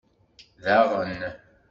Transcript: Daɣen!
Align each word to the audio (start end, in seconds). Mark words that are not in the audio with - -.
Daɣen! 0.63 1.21